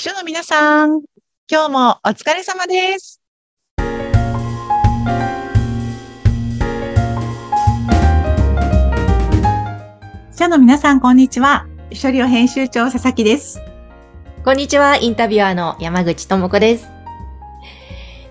[0.00, 1.02] 秘書の皆さん、
[1.46, 3.20] 今日もお疲れ様です。
[10.30, 11.66] 秘書の皆さん、こんにちは。
[11.90, 13.60] 秘書寮編集長、佐々木です。
[14.42, 16.88] こんにちは、インタビュアーの山口智子です。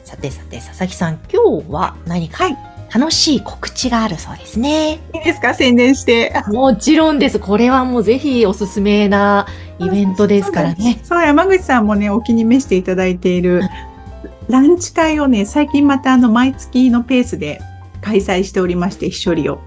[0.03, 2.57] さてさて、佐々木さん、今日は何かはい
[2.91, 4.93] 楽しい告知があるそうですね。
[5.13, 5.53] いいですか？
[5.53, 6.33] 宣伝して。
[6.47, 7.37] もちろんです。
[7.37, 9.45] これはもうぜひおすすめな
[9.79, 10.99] イベントですからね。
[11.03, 13.61] そう、山口さんもね、お気に召していただいている、
[14.49, 17.61] ランチ会をね、最近またあの、毎月のペースで
[18.01, 19.59] 開催しておりまして、秘書理を。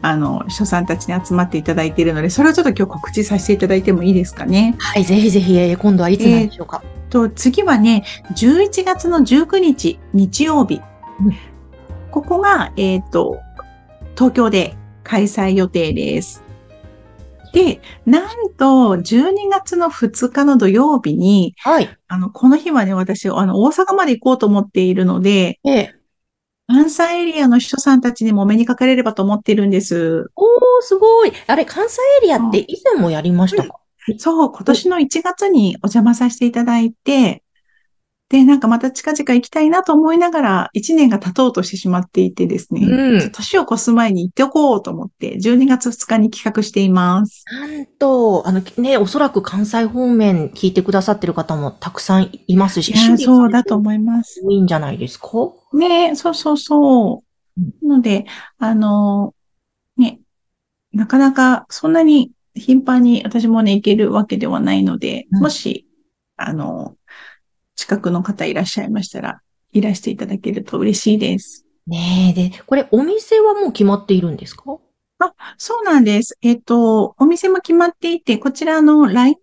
[0.00, 4.76] あの、秘書さんたちに集まっていただいているので、それをちょっと今日告知させていただいてもいいですかね。
[4.78, 6.82] はい、ぜひぜひ、えー今度はいつなんでしょうか。
[7.10, 10.80] と、次はね、11月の19日、日曜日。
[11.20, 11.52] うん
[12.12, 13.40] ここが、えっ、と、
[14.16, 16.42] 東京で開催予定です。
[17.52, 21.86] で、なんと、12月の2日の土曜日に、はい。
[21.86, 25.94] ああの、この日はね、私、あの、大阪まで行こうと思っているので、ええ
[26.68, 30.30] 関西エリアの秘書さんたちにもお目にかかれればと思っているんです。
[30.36, 30.48] おー、
[30.80, 31.32] すごい。
[31.46, 33.78] あれ、関西エリアって以前もやりましたか、
[34.18, 37.42] そう、今年の1月にお邪魔させていただいて、
[38.32, 47.44] で、なんかまた近々行きたいなと思いながら、1年が経とうとしてしまっていてですね、うん年を越す前に行っておこうと思って、12月2日に企画しています。
[47.52, 54.42] なんと、あのね、おそらく関西方面聞いてくださってる方もたくさんいますし、そうだと思います。
[54.50, 55.28] いいんじゃないですか？
[55.74, 57.22] ねそうそうそ
[57.84, 57.86] う。
[57.86, 58.24] ので、
[58.58, 59.34] あの、
[59.98, 60.20] ね、
[60.94, 65.86] なかなかそんなに頻繁に私もね、行けるわけではないので、うんもし、
[66.38, 66.96] あの、
[67.82, 69.40] 近くの方いらっしゃいましたら、
[69.72, 71.66] いらしていただけると嬉しいです。
[71.88, 74.78] ねえ、で、これお店はもう決まっているんですか？
[75.58, 76.38] そうなんです。
[76.42, 79.34] えっ、と、お店も決まっていて、こちらの LINE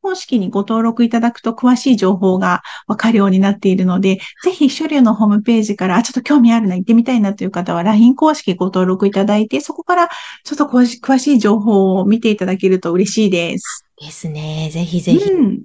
[0.00, 10.08] 公式にご登録いただくと詳しい情報がわかるようになっているので、ぜひ、書流のホームページから、あちょっと興味あるな、行ってみたいなという方は LINE 公式ご登録いただいて、そこから
[10.44, 13.84] ちょっと詳し詳しい情報を見ていただけると嬉しいです。
[14.00, 14.70] ですね。
[14.72, 15.30] ぜひぜひ。
[15.30, 15.62] うん。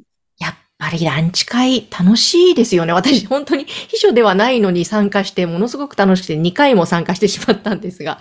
[0.80, 2.94] やっぱりランチ会楽しいですよね。
[2.94, 8.20] 私、本当に秘書ではないのに参加して、ものすごく楽しくて2回も参加してしまったんですが。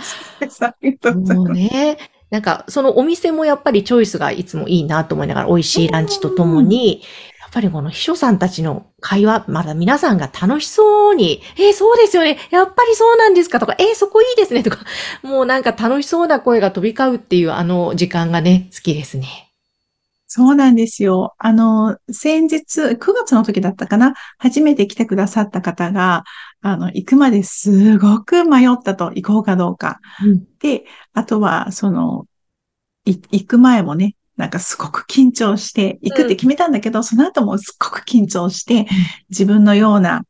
[0.60, 1.48] ありがとうございもう。
[1.50, 1.98] ね、
[2.30, 7.02] なんか、そのお店もやっぱりチョイスがいつもいいなと思いながら、美味しいランチとともに、
[7.42, 12.38] やっぱりこの秘書さんたちの会話、まだ皆さんが楽しそうに、えーそうですよね。
[12.50, 13.60] やっぱりそうなんですか？
[13.60, 14.78] とか、えーそこいいですねとか、
[15.22, 19.45] もうなんか楽しそうな声が飛び交うっていうあの時間がね、好きですね。
[20.28, 21.34] そうなんですよ。
[21.38, 24.14] あの、先日、9月の時だったかな？
[24.38, 26.24] 初めて来てくださった方が、
[26.62, 30.00] あの、行くまですごく迷ったと、行こうかどうか。
[30.58, 32.26] で、あとは、その、
[33.04, 38.86] い行く前もね、なんかすごく緊張して、行くって決めたんだけど、その後もすっごく緊張して、
[39.30, 40.22] 自分のような、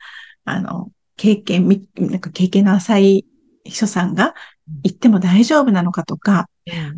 [0.45, 3.27] あの、経験、みなんか経験の浅い
[3.65, 4.35] 秘書さんが
[4.83, 6.49] 行っても大丈夫なのかとか、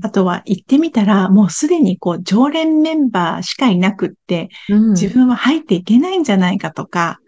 [0.03, 4.91] あとは行ってみたら、もうすでにこう、常連メンバーしかいなくって、うん。
[4.93, 7.21] 自分は入っていけないんじゃないかとか、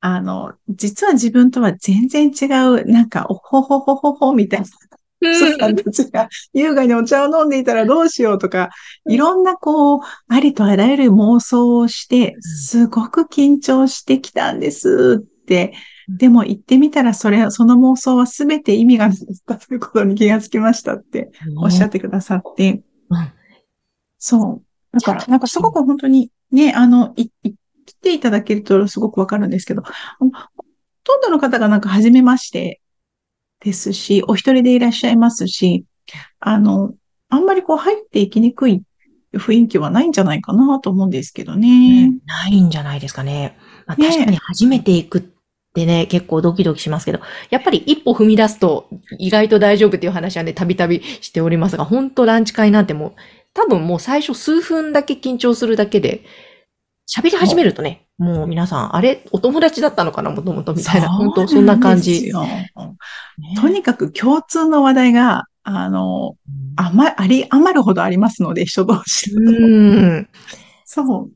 [0.00, 4.66] あの、実は自分とは全然違う、なんか、おほほほほほみたいな
[5.20, 8.70] 人さんたちが優雅にお茶を飲んでいたらどうしようとか、
[9.08, 15.74] いろんなこう、ありとあらゆる妄想をして、すごく緊張してきたんですって。
[16.16, 19.20] でも行ってみたら、それ、その妄想は全て意味がなか
[19.54, 22.82] ったということに気がつきましたっておっしゃってくださって。
[23.10, 23.32] うん
[24.20, 24.62] そう。
[24.92, 27.54] だから、なんかすごく本当にね、あの、い、い
[27.86, 29.90] 来ていただけるとすごくわかるんですけど、ほ
[31.02, 32.80] とんどの方がなんか初めまして
[33.60, 35.86] ですし、お一人でいらっしゃいますし、
[36.38, 36.92] あの、
[37.30, 38.82] あんまりこう入っていきにくい
[39.34, 42.10] 雰囲気はないんじゃないかなと思うんですけどね。
[42.26, 43.56] ないんじゃないですかね。
[43.86, 45.22] まあ、確かに初めて行くっ
[45.74, 47.20] てね、結構ドキドキしますけど、
[47.50, 48.88] やっぱり一歩踏み出すと
[49.18, 53.14] 意外と大丈夫っていう話はね、たびたびしておりますが、本当ランチ会なんてもう、
[53.54, 56.24] 多分もう最初数分だけ緊張するだけで、
[57.12, 62.30] 喋り始めるとね、もう皆さん、あれ、お友達だったのかな、もともとみたいな、本当そんな感じ。
[63.60, 66.36] とにかく共通の話題が、あの、
[66.76, 69.50] あま、あり、余るほどありますので、人同士だと。
[69.50, 70.28] うん。
[70.84, 71.30] そう。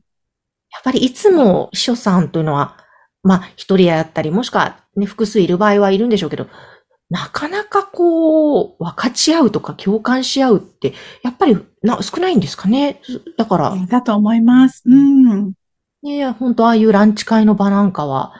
[0.71, 2.77] やっぱりいつも秘書さんというのは、
[3.25, 6.47] まあ一人やったり、もしくはね、複数いる場合はいるんでしょうけど、
[7.09, 10.93] なかなかこう、分かち合うとか共感し合うって、
[11.23, 13.01] やっぱりな少ないんですかね？
[13.37, 14.83] だから、だと思います。
[14.85, 15.53] うん。
[16.03, 18.33] ね、本当ああいうランチ会の場なんかは、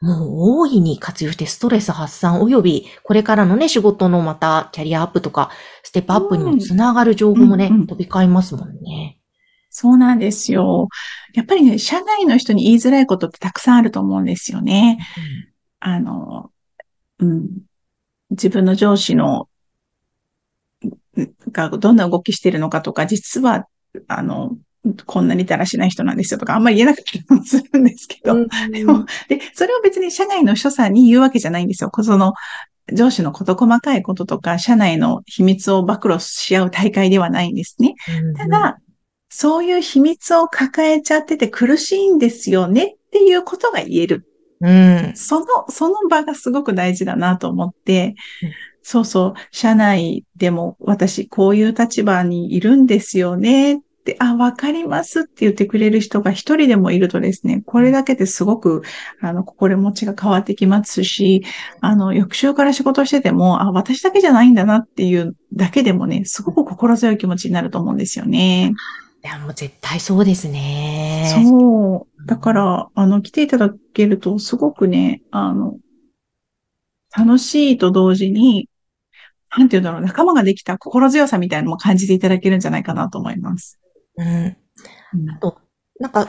[0.00, 5.50] もう大いに活用してストレス発散及び、これからのね、仕事のまたキャリアアップとか、
[5.82, 9.17] ステップアップにもつながる情報もね、うんうん飛び交いますもんね。
[9.70, 10.88] そうなんですよ。
[11.34, 14.98] やっぱりね、社外の人に言いづらいことってたくさんあると思うんですよね。
[15.80, 16.50] あの、
[17.18, 17.48] うん。
[18.30, 19.48] 自分の上司の、
[21.52, 23.66] がどんな動きしてるのかとか、実は、
[24.06, 24.56] あの、
[25.06, 31.90] こんなにだらしない人なんですよとか、あんまり言えなかったりもするんですけど、でも、で、それを別に社外の所さんに言うわけじゃないんですよ。
[32.02, 32.32] その、
[32.92, 37.94] 上司のこと細かいこととか、社内の秘密を暴露し合う大会ではないんですね。
[38.36, 38.78] ただ、
[39.28, 44.24] そういう秘密を抱えちゃってて苦しいんですよねっていうことが言える。
[44.60, 48.16] うん、その、その場がすごく大事だなと思って、
[48.82, 58.82] そうそう、社内でも私こういう立場にいるんですよねって、あ、わかりますって言ってくれる人が一人でもいるとですね、これだけですごく、
[59.20, 61.44] あの、心持ちが変わってきますし、
[61.80, 68.72] あの、翌週から仕事してても、あ、私だけじゃないんだなっていうだけでもね、すごく心強い気持ちになると思うんですよね。
[69.24, 71.26] いや、もう絶対そうですね。
[71.48, 72.26] そう。
[72.26, 75.76] だから、あの、来ていただけると、すごくね、あの、
[77.16, 78.68] 楽しいと同時に、
[79.56, 83.80] なんて言うんだろう、仲間ができた心強さみたいなのも感じていただけるんじゃないかなと思います。
[84.16, 84.56] うん。
[85.30, 85.58] あと、
[85.98, 86.28] なんか、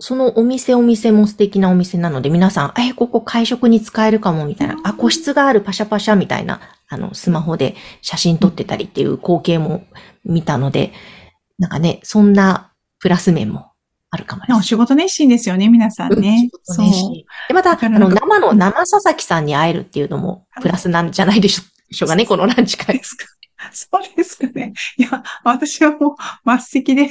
[0.00, 9.84] そのお店お店も素敵なお店なので、皆さん、え、ここ会食に使えるかもみたいな、あ、個室があるパシャパシャみたいな、あの、スマホで写真撮ってたりっていう光景も
[10.24, 10.92] 見たので、
[11.58, 13.72] なんかね、そんなプラス面も
[14.10, 14.60] あるかもしれない。
[14.60, 16.50] お仕事熱心ですよね、皆さんね。
[16.68, 17.12] うん、そう。
[17.48, 23.00] で、また、あの、生の生佐々木さんに会えるっていうのもプラスなんじゃないでしょうかね、このランチ会。
[23.72, 24.72] そうですかね。
[24.96, 27.10] いや、私はもう末席で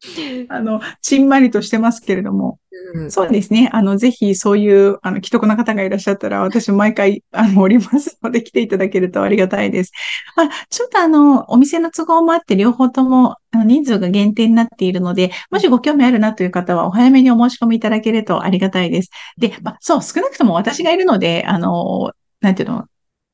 [0.48, 2.58] あの、ちんまりとしてますけれども。
[2.94, 3.68] うん、そうですね。
[3.72, 9.92] あの、ぜひそういう、あの、既得な方がいらっしゃったら、私毎回、あの、おりますので、来ていただけるとありがたいです。
[10.36, 19.10] あ、ちょっとあの、お店の都合もあって、両方とも、あの、人数が限定になっているので、もしご興味あるなという方は、お早めにお申し込みいただけるとありがたいです。
[19.36, 22.84] で、まあ、そう、少なくとも私がいるので、あの、なんていうの、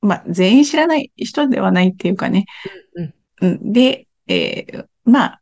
[0.00, 2.46] まあ、全員知らない人ではないっていうかね。
[2.96, 3.72] うん、うん。
[3.72, 5.40] で、えー、まあ、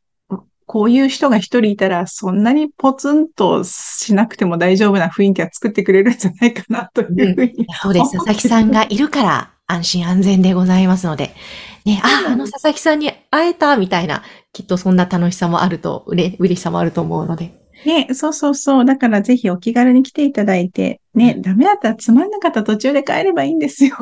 [0.66, 8.12] こういう人が一人いたら、そんなにポツンとしなくても大丈夫な雰囲気は作ってくれるんじゃないかなというふうに、うん、そうです。
[8.12, 11.34] 佐々木さんがいるから安心安全でございますので。
[11.84, 14.22] ね、あ、あの佐々木さんに会えたみたいな、
[14.52, 17.54] きっとそんな楽しさもあると、うれ、嬉しさもあると思うので。
[17.84, 18.84] ね、そうそうそう。
[18.84, 23.96] だからぜひお気軽に来ていただいて、ね、ダメだったらつまんなかったら途中で帰ればいいんですよ。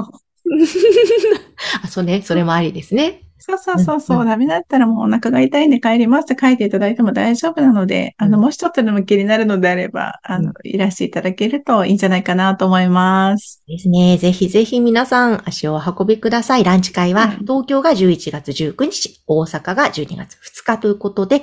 [1.83, 3.23] あ、そうね、それもありですね。
[3.41, 13.63] そうそうそうそう、ダメだったらもうお腹が痛いんで帰りますって書いていただいても大丈夫なので、あの、もしちょっとでも気になるのであれば、あの、いらしていただけるといいんじゃないかなと思います。
[13.67, 14.19] ですね。
[14.19, 16.65] ぜひぜひ皆さん足をお運びください。
[16.65, 21.43] ランチ会は東京が11月19日、大阪が12月2日ということで、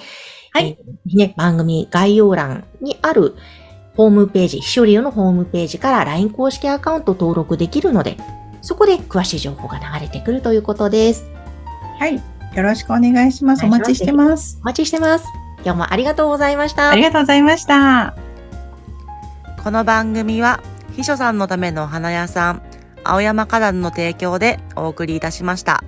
[0.51, 0.77] はい。
[0.79, 3.35] えー、ね、番組概要欄にある
[3.95, 8.17] ホームページ、ひしょりよのホームページから LINE 公式アカウント登録できるので、
[8.61, 11.36] そこで詳しい情報が流れてくるということです。
[11.99, 12.15] はい。
[12.15, 13.65] よろしくお願いします。
[13.65, 14.59] お待ちしてます。
[14.61, 15.25] お待ちしてます。
[15.63, 16.91] 今日もありがとうございました。
[16.91, 18.15] ありがとうございました。
[19.63, 20.61] この番組は、
[20.95, 22.61] 秘書さんのためのお花屋さん、
[23.03, 25.83] 青山花壇の提供でお送りいたしました。